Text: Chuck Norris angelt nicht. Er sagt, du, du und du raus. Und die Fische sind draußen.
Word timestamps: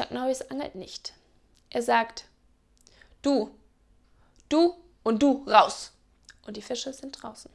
Chuck 0.00 0.12
Norris 0.12 0.40
angelt 0.40 0.76
nicht. 0.76 1.12
Er 1.68 1.82
sagt, 1.82 2.24
du, 3.20 3.50
du 4.48 4.74
und 5.02 5.22
du 5.22 5.44
raus. 5.46 5.92
Und 6.46 6.56
die 6.56 6.62
Fische 6.62 6.94
sind 6.94 7.22
draußen. 7.22 7.50